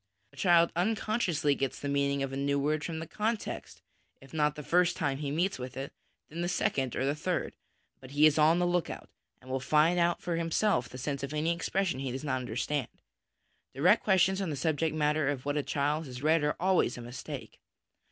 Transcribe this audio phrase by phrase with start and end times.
[0.33, 3.83] A child unconsciously gets the meaning of a new word from the context,
[4.19, 5.93] if not the first time he meets with it,
[6.27, 7.53] then the second or the third:
[7.99, 9.09] but he is on the look out,
[9.43, 12.87] and will find out for himself the sense of any expression he does not understand.
[13.75, 17.01] Direct questions on the subject matter of what a child has read are always a
[17.01, 17.59] mistake.